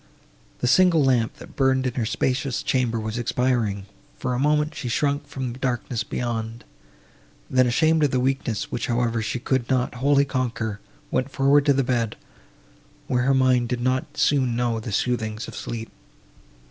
[0.61, 3.85] The single lamp, that burned in her spacious chamber, was expiring;
[4.17, 6.65] for a moment, she shrunk from the darkness beyond;
[7.49, 10.79] and then, ashamed of the weakness, which, however, she could not wholly conquer,
[11.11, 12.15] went forward to the bed,
[13.05, 15.91] where her mind did not soon know the soothings of sleep.